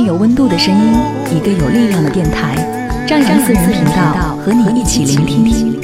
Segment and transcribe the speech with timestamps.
[0.00, 0.92] 有温度的声音，
[1.36, 2.54] 一个有力量的电台，
[3.06, 5.78] 张扬私人频道和你一起聆听。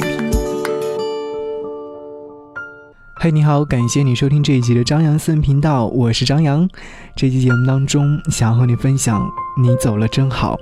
[3.15, 6.67] 嘿，你好，感谢你收听这一集的张扬私人频道，我是张扬。
[7.15, 9.27] 这期节目当中，想要和你分享，
[9.61, 10.57] 你走了真好。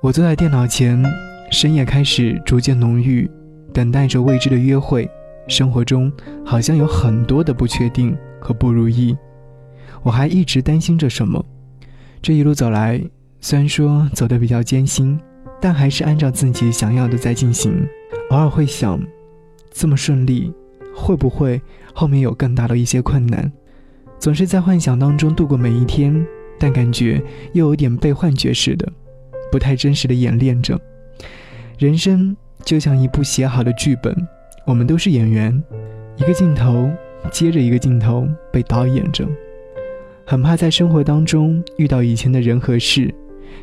[0.00, 1.02] 我坐在电脑前，
[1.50, 3.30] 深夜开始逐渐浓郁，
[3.72, 5.08] 等待着未知的约会。
[5.48, 6.10] 生活中
[6.44, 9.16] 好像有很多的不确定和不如意，
[10.02, 11.44] 我还一直担心着什么。
[12.26, 13.00] 这一路走来，
[13.40, 15.16] 虽然说走得比较艰辛，
[15.60, 17.86] 但还是按照自己想要的在进行。
[18.30, 19.00] 偶尔会想，
[19.70, 20.52] 这么顺利，
[20.92, 21.62] 会不会
[21.94, 23.52] 后面有更大的一些困难？
[24.18, 26.26] 总是在幻想当中度过每一天，
[26.58, 28.92] 但感觉又有点被幻觉似的，
[29.52, 30.76] 不太真实的演练着。
[31.78, 34.12] 人生就像一部写好的剧本，
[34.66, 35.62] 我们都是演员，
[36.16, 36.90] 一个镜头
[37.30, 39.24] 接着一个镜头被导演着。
[40.28, 43.14] 很怕在生活当中遇到以前的人和事，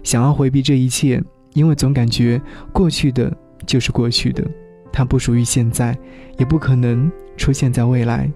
[0.01, 1.21] 想要回避这一切，
[1.53, 3.29] 因为总感觉过去的
[3.65, 4.41] 就是过去的，
[4.89, 5.95] 它不属于现在，
[6.37, 8.31] 也不可能出现在未来。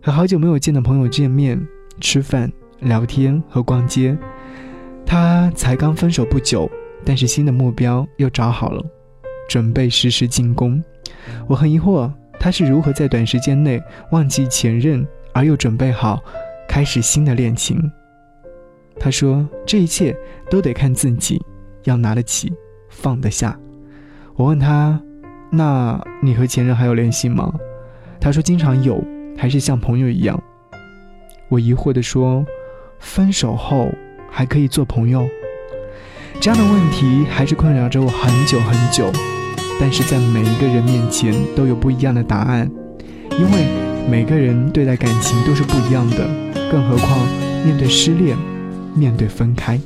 [0.00, 1.60] 和好久没有见的朋友见面、
[2.00, 4.16] 吃饭、聊天和逛街，
[5.04, 6.68] 他才刚分手不久，
[7.04, 8.82] 但是新的目标又找好了，
[9.50, 10.82] 准备实施进攻。
[11.46, 12.10] 我很疑惑，
[12.40, 13.78] 他是如何在短时间内
[14.12, 16.18] 忘记前任，而又准备好。
[16.72, 17.78] 开始新的恋情，
[18.98, 20.16] 他说：“这一切
[20.48, 21.38] 都得看自己，
[21.84, 22.50] 要拿得起，
[22.88, 23.54] 放得下。”
[24.36, 24.98] 我问他
[25.52, 27.52] ：“那你和前任还有联系吗？”
[28.18, 29.04] 他说：“经常有，
[29.36, 30.42] 还是像朋友一样。”
[31.50, 32.42] 我疑惑地说
[32.98, 33.90] ：“分手后
[34.30, 35.28] 还可以做朋友？”
[36.40, 39.12] 这样的问题还是困扰着我很久很久，
[39.78, 42.66] 但是在每一个人面前都有不一样的答案，
[43.32, 43.66] 因为
[44.10, 46.41] 每个人对待感情都是不一样的。
[46.72, 47.18] 更何况，
[47.66, 48.34] 面对失恋，
[48.94, 49.78] 面对分开，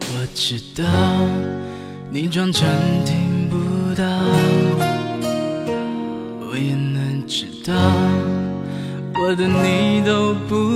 [0.00, 0.84] 我知道
[2.10, 2.68] 你装成
[3.06, 3.56] 听不
[3.94, 4.04] 到，
[6.42, 7.72] 我也能知道，
[9.14, 10.73] 我的你都不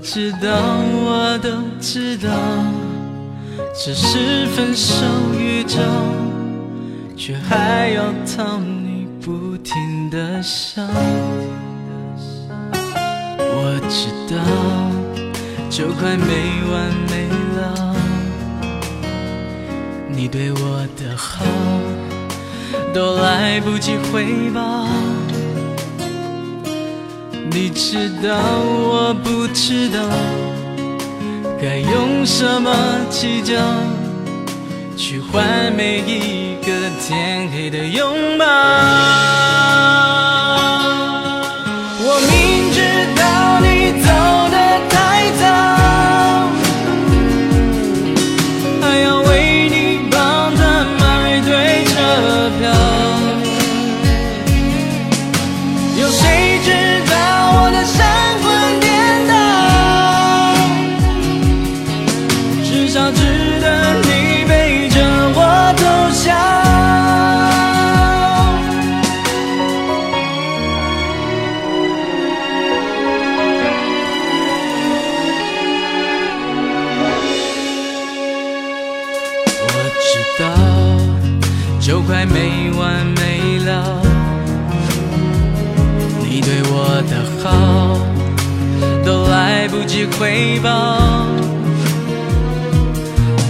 [0.00, 0.48] 我知道，
[1.04, 2.30] 我都知道，
[3.74, 5.04] 只是分手
[5.38, 5.78] 预兆，
[7.18, 10.80] 却还要讨你不停的笑。
[12.72, 14.40] 我知道，
[15.68, 17.28] 就快没完没
[17.60, 17.94] 了，
[20.08, 21.44] 你对我的好，
[22.94, 24.88] 都来不及回报。
[27.52, 29.98] 你知道，我不知道，
[31.60, 32.72] 该用什么
[33.10, 33.54] 计较，
[34.96, 38.46] 去换每一个天黑的拥抱。
[87.42, 87.98] 好，
[89.04, 90.98] 都来不及回报，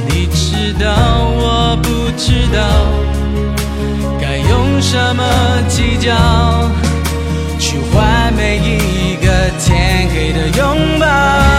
[0.08, 2.60] 你知道我不知道，
[4.20, 5.24] 该用什么
[5.68, 6.14] 计较，
[7.58, 11.49] 去换每一个天黑的拥抱。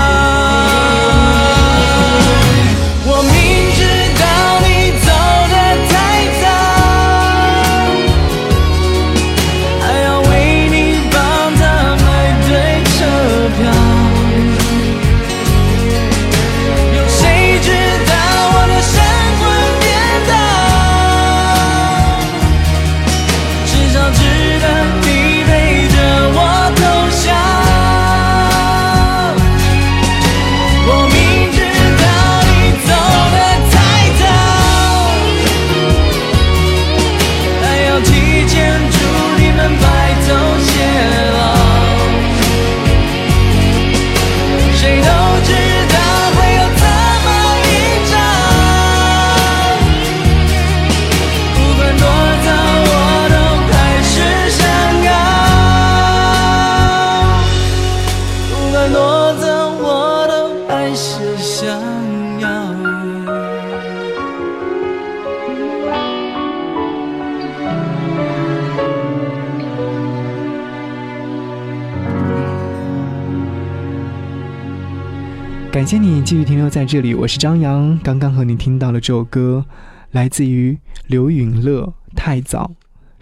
[75.71, 77.97] 感谢你继续停留在这里，我是张扬。
[78.03, 79.63] 刚刚和你听到了这首歌，
[80.11, 80.77] 来自于
[81.07, 81.83] 刘允乐，
[82.13, 82.69] 《太早》。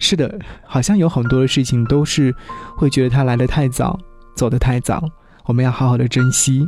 [0.00, 2.34] 是的，好像有很多的事情都是
[2.76, 3.96] 会觉得它来的太早，
[4.34, 5.00] 走得太早，
[5.46, 6.66] 我们要好好的珍惜。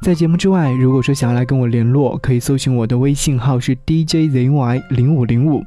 [0.00, 5.64] 在节目之外，如果说想要来跟我联络，可以搜寻我的微信号是 DJZY 零五零五。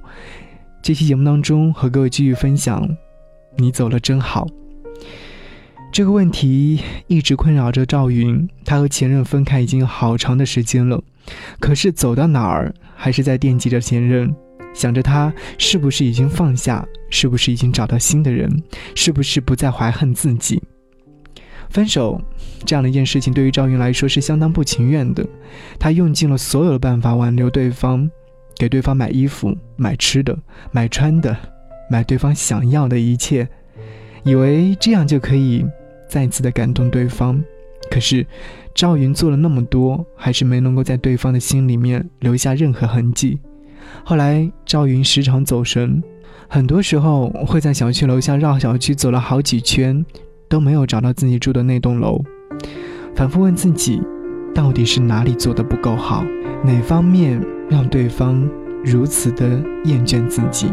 [0.81, 2.87] 这期节目当中和各位继续分享，
[3.57, 4.47] 你走了真好。
[5.91, 11.01] 这个问题一直困扰着赵云，他和前任分开已经好长的时间了，
[11.59, 14.33] 可是走到哪儿还是在惦记着前任，
[14.73, 18.61] 想着他是不是已经放下，是不是已经找到新的人，
[18.93, 20.61] 是不是不再怀恨自己。
[21.69, 22.21] 分手
[22.63, 25.25] 这样的一件事情对于赵云来说是相当不情愿的，
[25.79, 28.07] 他用尽了所有的办法挽留对方，
[28.55, 30.37] 给对方买衣服、买吃的、
[30.71, 31.35] 买穿的，
[31.89, 33.49] 买对方想要的一切。
[34.27, 35.65] 以为这样就可以
[36.09, 37.41] 再次的感动对方，
[37.89, 38.27] 可是
[38.75, 43.39] 赵云做了那么多，还是没能够在对方的心里面留下任何痕迹。
[44.03, 46.03] 后来赵云时常走神，
[46.49, 50.05] 很多时候会在小区楼下绕小区走了好几圈，
[50.49, 52.21] 都没有找到自己住的那栋楼，
[53.15, 54.01] 反复问自己，
[54.53, 56.25] 到底是哪里做的不够好，
[56.65, 58.45] 哪方面让对方
[58.83, 59.47] 如此的
[59.85, 60.69] 厌倦自己？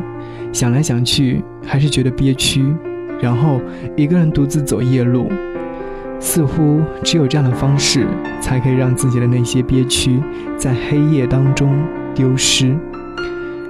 [0.52, 2.74] 想来想去，还是觉得憋屈。
[3.24, 3.58] 然后
[3.96, 5.32] 一个人独自走夜路，
[6.20, 8.06] 似乎只有这样的方式，
[8.38, 10.20] 才可以让自己的那些憋屈
[10.58, 11.74] 在黑夜当中
[12.14, 12.76] 丢失。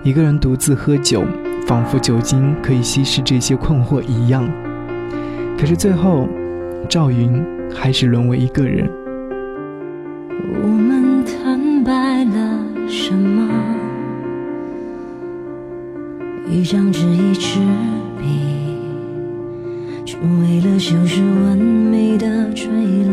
[0.02, 1.22] 一个人独自喝酒，
[1.68, 4.44] 仿佛酒精可以稀释这些困惑一样。
[5.56, 6.28] 可是最后，
[6.88, 7.40] 赵云
[7.72, 8.90] 还是沦为一个人。
[10.64, 12.58] 我们坦白了
[12.88, 13.48] 什么？
[16.50, 17.60] 一张纸，一支
[18.18, 18.63] 笔。
[20.40, 23.12] 为了修饰完美的坠落，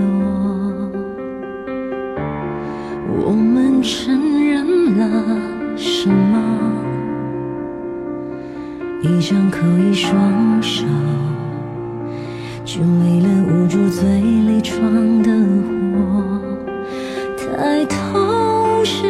[3.26, 5.06] 我们承认了
[5.76, 6.40] 什么？
[9.02, 10.86] 一张口，一双手，
[12.64, 15.32] 就为了捂住嘴里闯的
[16.00, 16.40] 祸。
[17.36, 19.06] 抬头时，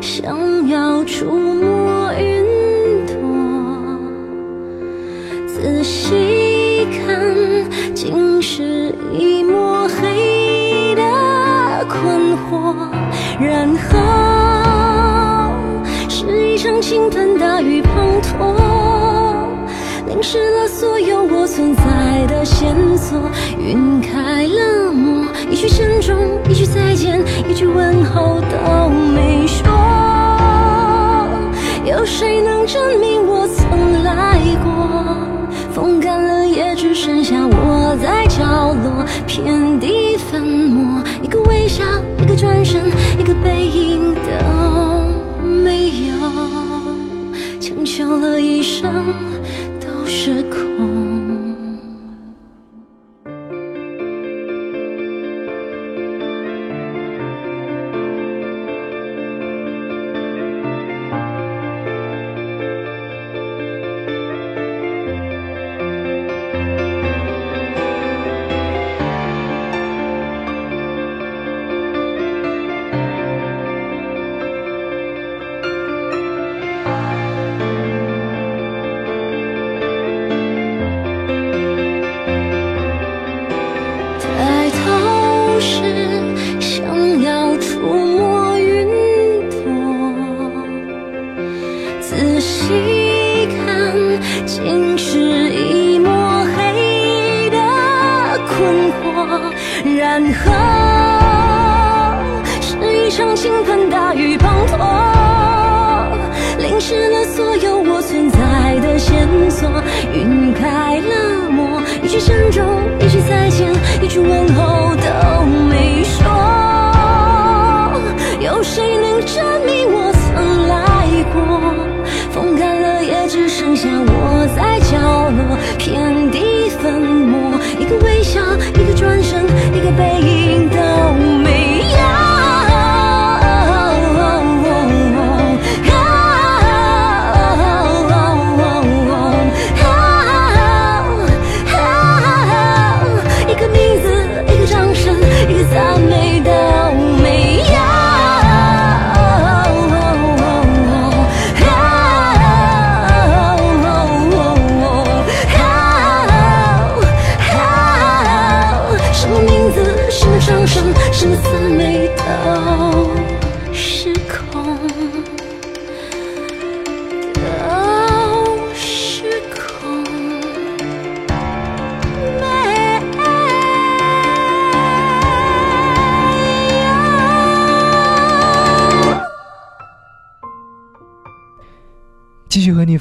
[0.00, 1.77] 想要触摸
[8.50, 11.02] 是一抹黑的
[11.86, 12.74] 困惑，
[13.38, 15.52] 然后
[16.08, 17.86] 是一场倾盆大雨滂
[18.22, 18.56] 沱，
[20.06, 21.82] 淋湿了所有我存在
[22.26, 23.20] 的线索。
[23.58, 26.16] 晕开了墨，一句珍重，
[26.48, 29.68] 一句再见，一句问候都没说。
[31.84, 34.72] 有谁能证明我曾来过？
[35.70, 37.57] 风干了，也只剩下我
[38.02, 41.02] 在角落，遍地粉末。
[41.22, 41.84] 一个微笑，
[42.22, 42.82] 一个转身，
[43.18, 46.14] 一个背影都没有，
[47.60, 48.92] 强求了一生
[49.80, 50.67] 都是苦。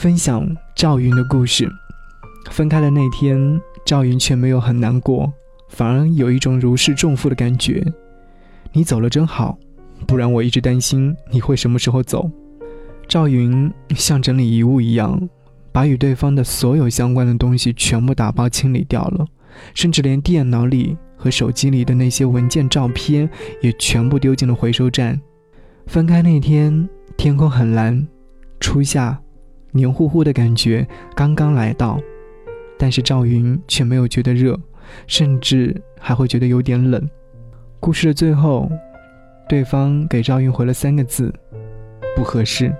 [0.08, 1.70] 分享赵云的故事。
[2.50, 5.30] 分开的那天，赵云却没有很难过，
[5.68, 7.86] 反而有一种如释重负的感觉。
[8.72, 9.58] 你走了真好，
[10.08, 12.32] 不然我一直担心你会什么时候走。
[13.06, 15.28] 赵云像整理遗物一样，
[15.74, 19.26] 把与对方的所有相关的东西全部打包清理掉了，
[19.74, 23.30] 甚至连电脑里和手机里的那些文件、照片
[23.62, 25.20] 也全部丢进了回收站。
[25.86, 26.88] 分开那天，
[27.18, 28.08] 天空很蓝，
[28.62, 29.20] 初夏，
[29.72, 32.00] 黏糊糊的感觉刚刚来到，
[32.78, 34.60] 但是赵云却没有觉得热，
[35.06, 37.10] 甚至还会觉得有点冷。
[37.80, 38.70] 故事的最后，
[39.48, 41.34] 对方给赵云回了三个字：
[42.16, 42.74] 不合适。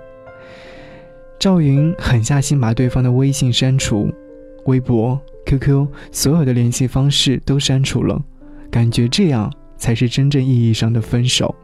[1.38, 4.12] 赵云狠下心把对方的微信删除，
[4.64, 8.20] 微博、QQ 所有的联系方式都删除了，
[8.70, 11.54] 感觉这样才是真正意义上的分手。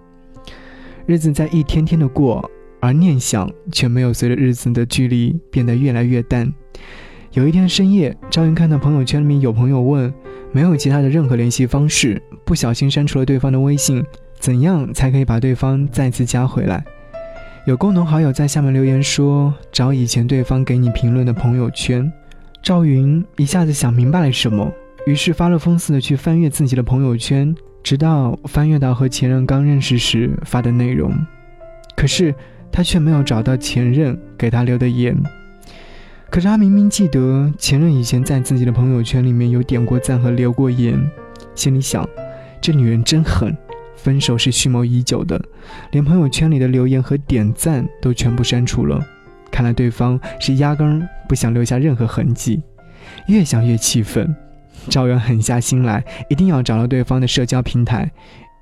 [1.06, 2.48] 日子在一天天的过，
[2.84, 6.52] 而念想却没有随着日子的距离变得越来越淡。
[7.32, 10.12] 有一天深夜，赵云看到朋友圈里面有朋友问，
[10.52, 14.04] 没有其他的任何联系方式，不小心删除了对方的微信，
[14.38, 16.84] 怎样才可以把对方再次加回来？
[17.66, 22.12] 有共同好友在下面留言说，找以前对方给你评论的朋友圈。
[22.62, 24.70] 赵云一下子想明白了什么，
[25.06, 31.10] 于是发了疯似的去翻阅自己的朋友圈，直到翻阅到和前任刚认识时发的内容，
[31.96, 32.34] 可是
[32.74, 35.16] 他却没有找到前任给他留的言。
[36.28, 41.00] 可是他明明记得前任以前在自己的朋友圈里面有点过赞和留过言，
[41.54, 42.04] 心里想，
[42.60, 43.56] 这女人真狠，
[43.94, 45.40] 分手是蓄谋已久的，
[45.92, 49.00] 连朋友圈里的留言和点赞都全部删除了。
[49.52, 52.60] 看来对方是压根儿不想留下任何痕迹。
[53.28, 54.34] 越想越气愤，
[54.88, 58.10] 赵远狠下心来，一定要找到对方的社交平台。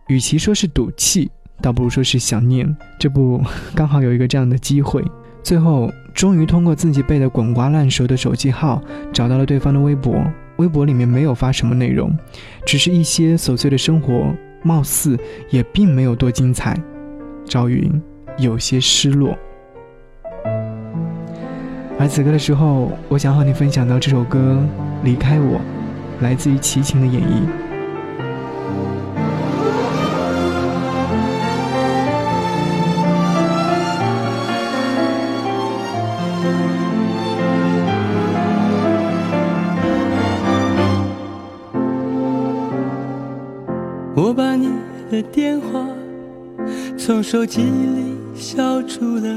[0.08, 1.30] 与其说是赌气，
[1.62, 2.76] 倒不如说是想念。
[2.98, 3.40] 这不，
[3.74, 5.02] 刚好有一个这样的机会。
[5.42, 10.22] 最后，终于通过自己背得滚瓜烂熟的手机号，找到了对方的微博。
[10.56, 12.14] 微博里面没有发什么内容，
[12.66, 15.18] 只是一些琐碎的生活，貌似
[15.50, 16.78] 也并没有多精彩。
[17.44, 17.90] 赵云
[18.36, 19.36] 有些失落。
[21.98, 24.62] 而此刻的时候，我想和你分享到这首歌
[25.04, 25.58] 《离开我》，
[26.20, 27.71] 来自于齐秦的演绎。
[47.04, 49.28] 从手机里消除了，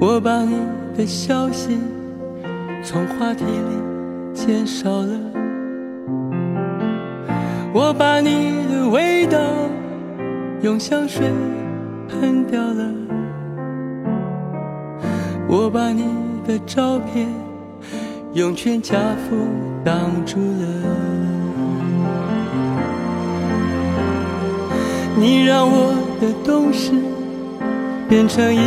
[0.00, 0.56] 我把你
[0.96, 1.78] 的消息
[2.82, 5.16] 从话题里减少了，
[7.72, 9.38] 我把你的味道
[10.62, 11.30] 用香水
[12.08, 12.92] 喷掉了，
[15.46, 16.06] 我把你
[16.44, 17.28] 的照片
[18.32, 19.36] 用全家福
[19.84, 21.33] 挡住了。
[25.16, 26.92] 你让我的懂事
[28.08, 28.58] 变成一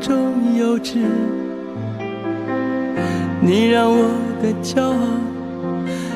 [0.00, 0.16] 种
[0.56, 0.98] 幼稚，
[3.40, 4.08] 你让我
[4.40, 4.96] 的骄傲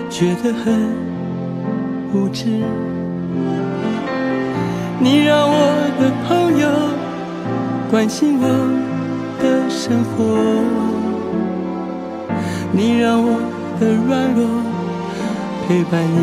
[0.09, 0.73] 觉得很
[2.15, 2.47] 无知，
[5.01, 5.55] 你让我
[5.99, 6.69] 的朋友
[7.91, 8.47] 关心我
[9.43, 10.17] 的生活，
[12.73, 13.41] 你让我
[13.81, 14.47] 的软弱
[15.67, 16.17] 陪伴你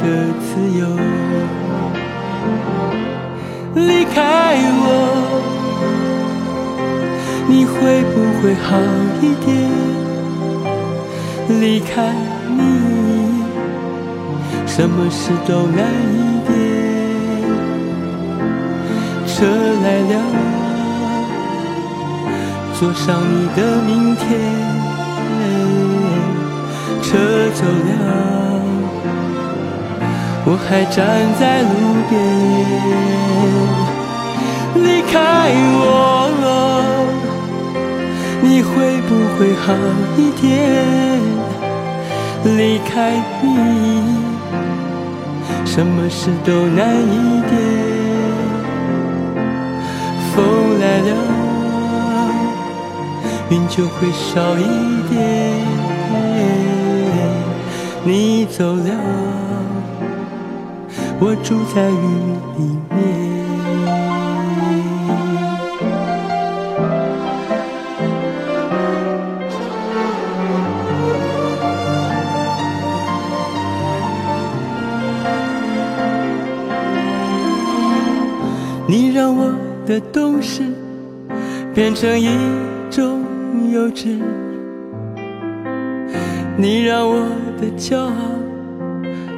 [0.00, 0.06] 的
[0.40, 0.86] 自由。
[3.74, 4.86] 离开我，
[7.48, 7.74] 你会
[8.12, 8.66] 不会好
[9.22, 9.46] 一点？
[11.60, 12.12] 离开
[12.56, 12.60] 你，
[14.66, 15.78] 什么事都难
[16.14, 16.16] 一
[16.46, 16.48] 点。
[19.26, 19.34] 车
[19.84, 20.12] 来了，
[22.74, 24.26] 坐上你的明天。
[27.02, 27.16] 车
[27.54, 28.47] 走了。
[30.50, 30.96] 我还站
[31.38, 31.68] 在路
[32.08, 32.16] 边，
[34.82, 35.14] 离开
[35.76, 35.84] 我，
[38.40, 39.66] 你会不会好
[40.16, 40.48] 一点？
[42.56, 42.90] 离开
[43.42, 43.44] 你，
[45.66, 47.52] 什么事都难一点。
[50.32, 50.36] 风
[50.80, 51.10] 来了，
[53.50, 54.64] 云就会少一
[55.10, 55.14] 点。
[58.02, 59.47] 你走了。
[61.20, 61.94] 我住在雨
[62.56, 62.98] 里面。
[78.90, 79.52] 你让我
[79.86, 80.62] 的懂事
[81.74, 82.28] 变成一
[82.90, 83.24] 种
[83.70, 84.18] 幼稚，
[86.56, 87.28] 你让我
[87.60, 88.12] 的骄傲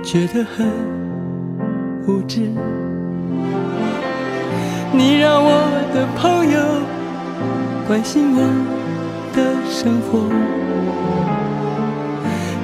[0.05, 0.69] 觉得很
[2.07, 2.41] 无知，
[4.93, 5.51] 你让我
[5.95, 6.59] 的朋友
[7.87, 8.39] 关心我
[9.35, 9.39] 的
[9.71, 10.19] 生活，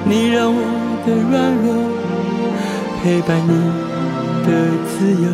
[0.03, 0.61] 你让我
[1.05, 1.67] 的软弱
[3.01, 3.53] 陪伴你
[4.43, 4.47] 的
[4.87, 5.25] 自由。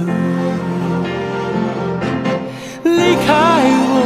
[2.83, 3.27] 离开
[3.89, 3.97] 我，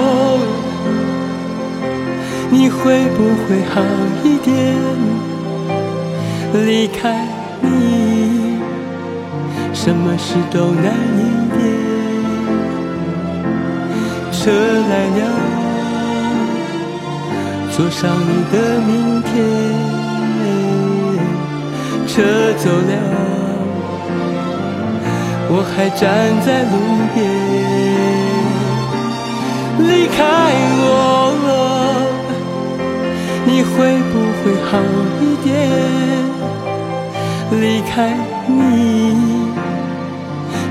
[2.50, 3.82] 你会不会好
[4.24, 4.54] 一点？
[6.66, 7.27] 离开，
[9.88, 10.84] 什么事都难
[11.16, 11.20] 一
[11.56, 11.58] 点。
[14.34, 14.52] 车
[14.90, 15.20] 来了，
[17.72, 18.92] 坐上你的明
[19.24, 19.32] 天。
[22.06, 22.22] 车
[22.58, 22.92] 走了，
[25.52, 26.06] 我还站
[26.46, 26.76] 在路
[27.14, 27.16] 边。
[29.88, 30.20] 离开
[30.84, 30.86] 我，
[33.46, 33.72] 你会
[34.12, 34.70] 不会好
[35.22, 35.48] 一点？
[37.62, 37.96] 离开
[38.48, 39.07] 你，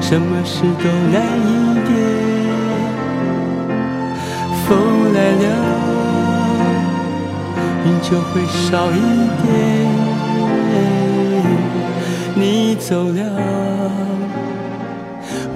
[0.09, 1.51] 什么事都难一
[1.85, 1.91] 点。
[4.65, 4.79] 风
[5.13, 5.45] 来了，
[7.85, 8.95] 云就会少一
[9.43, 9.45] 点。
[12.37, 13.21] 你走了，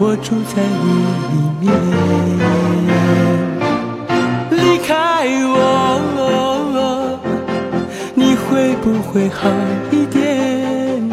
[0.01, 0.87] 我住在雨
[1.31, 1.65] 里面。
[4.51, 4.91] 离开
[5.47, 5.55] 我，
[8.17, 9.49] 你会不会好
[9.93, 11.09] 一点？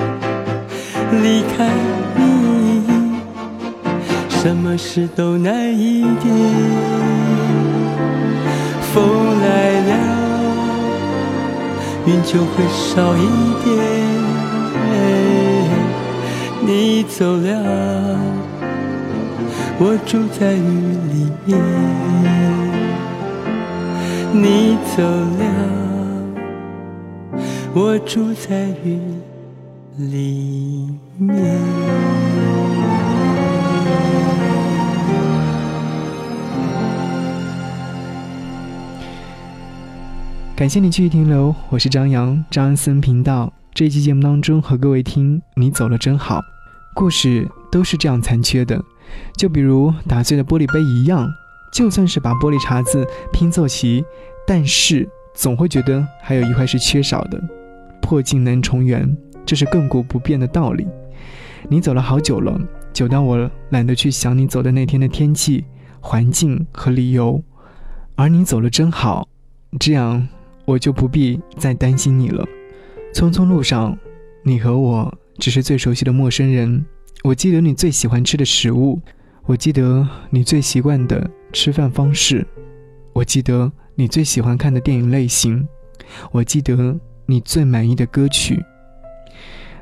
[1.21, 1.69] 离开，
[4.39, 6.34] 什么事都难一点。
[8.93, 9.04] 风
[9.41, 9.91] 来了，
[12.06, 13.28] 云就会少一
[13.63, 13.67] 点。
[16.62, 18.17] 你走了，
[19.80, 21.60] 我住在雨里面。
[24.34, 25.41] 你走了，
[27.73, 29.00] 我住在雨
[29.97, 31.87] 里面。
[40.58, 43.54] 感谢你继续停留，我是张扬，张安森频道。
[43.76, 46.41] 这一期节目当中和各位听，你走了真好。
[46.96, 48.84] 故事都是这样残缺的，
[49.38, 51.30] 就比如打碎的玻璃杯一样。
[51.72, 54.04] 就算是把玻璃碴子拼凑齐，
[54.48, 57.39] 但是总会觉得还有一块是缺少的。
[58.02, 59.15] 破镜难重圆，
[59.46, 60.88] 这是亘古不变的道理。
[61.70, 62.60] 你走了好久了，
[62.91, 65.65] 久到我懒得去想你走的那天的天气、
[66.00, 67.43] 环境和理由。
[68.15, 69.28] 而你走了真好，
[69.80, 70.28] 这样
[70.67, 72.45] 我就不必再担心你了。
[73.13, 73.97] 匆匆路上，
[74.43, 76.86] 你和我只是最熟悉的陌生人。
[77.23, 78.99] 我记得你最喜欢吃的食物，
[79.45, 81.32] 我记得你最习惯的。
[81.53, 82.45] 吃饭方式，
[83.13, 85.65] 我记得你最喜欢看的电影类型，
[86.30, 88.62] 我记得你最满意的歌曲。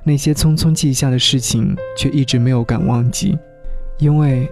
[0.03, 3.35] 那些匆匆记下的事情，却一直没有敢忘记，
[3.97, 4.47] 因为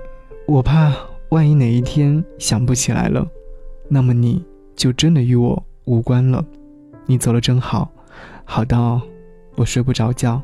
[0.48, 0.92] 我怕
[1.30, 3.26] 万一哪一天想不起来了，
[3.88, 4.44] 那么你
[4.76, 6.44] 就真的与我无关了。
[7.06, 7.92] 你走了真好，
[8.46, 9.02] 好到
[9.56, 10.42] 我睡不着觉。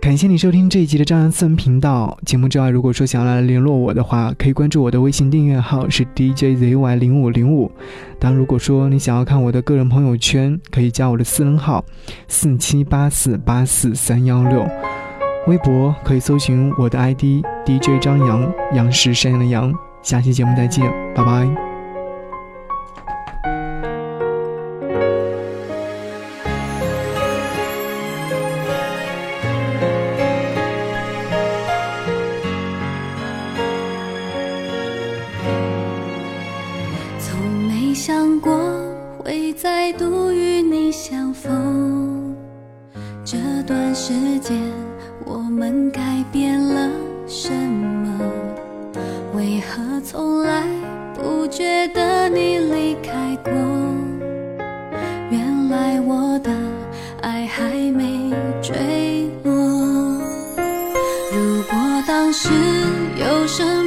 [0.00, 7.70] 感谢你收听这一集的张扬私人频道节目之外，如果说想要来联络我的话，可以关注我的微信订阅号是 DJZY 零五零五。
[8.18, 11.84] 当然，如果说你想要看我的个人朋友圈，可以加我的私人号
[12.26, 14.66] 四七八四八四三幺六。
[15.46, 19.72] 微博可以搜寻我的 ID DJ 张扬，杨是山羊的羊。
[20.02, 21.71] 下期节目再见，拜拜。
[62.32, 62.48] 是
[63.16, 63.81] 有什么？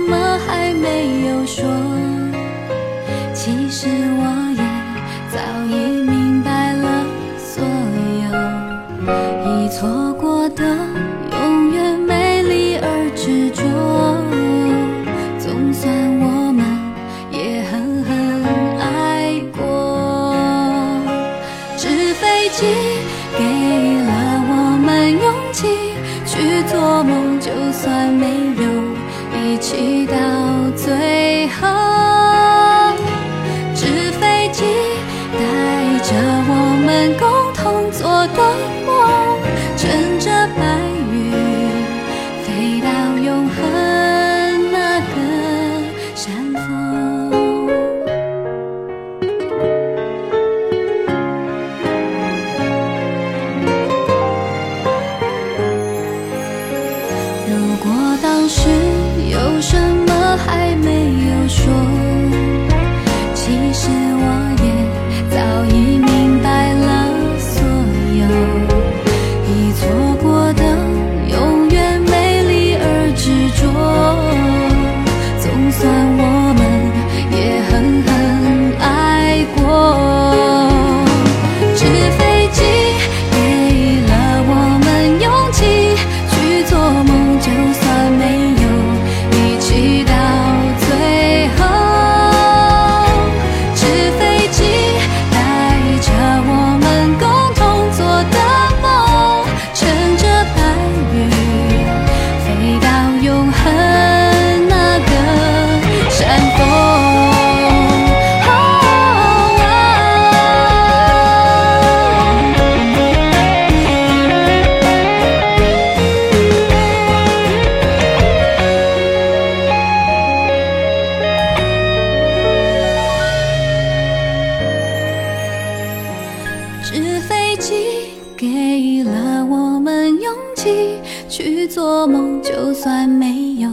[128.38, 133.70] 给了我们勇气去做梦，就算没有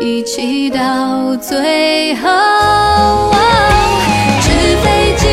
[0.00, 2.28] 一起到最后
[4.40, 4.48] 纸
[4.82, 5.26] 飞机。